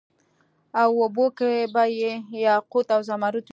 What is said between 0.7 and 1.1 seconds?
او